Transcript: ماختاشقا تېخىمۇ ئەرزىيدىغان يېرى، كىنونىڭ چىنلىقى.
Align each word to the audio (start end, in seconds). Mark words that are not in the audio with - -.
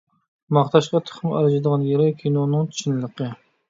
ماختاشقا 0.57 1.03
تېخىمۇ 1.11 1.35
ئەرزىيدىغان 1.41 1.87
يېرى، 1.91 2.11
كىنونىڭ 2.25 2.71
چىنلىقى. 2.83 3.35